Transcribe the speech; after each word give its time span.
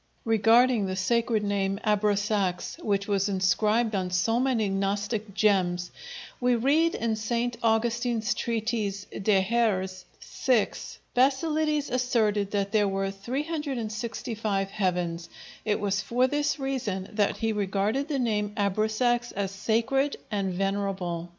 Regarding 0.25 0.87
the 0.87 0.95
sacred 0.95 1.43
name 1.43 1.79
Abrasax, 1.85 2.83
which 2.83 3.07
was 3.07 3.29
inscribed 3.29 3.93
on 3.93 4.09
so 4.09 4.39
many 4.39 4.67
Gnostic 4.67 5.31
gems, 5.35 5.91
we 6.39 6.55
read 6.55 6.95
in 6.95 7.15
St. 7.15 7.55
Augustine's 7.61 8.33
treatise 8.33 9.05
De 9.11 9.43
hæres., 9.43 10.05
vi, 10.19 10.69
"Basilides 11.13 11.91
asserted 11.91 12.49
that 12.49 12.71
there 12.71 12.87
were 12.87 13.11
365 13.11 14.71
heavens; 14.71 15.29
it 15.65 15.79
was 15.79 16.01
for 16.01 16.25
this 16.25 16.57
reason 16.57 17.07
that 17.13 17.37
he 17.37 17.53
regarded 17.53 18.07
the 18.07 18.17
name 18.17 18.55
Abrasax 18.57 19.31
as 19.33 19.51
sacred 19.51 20.17
and 20.31 20.51
venerable." 20.51 21.29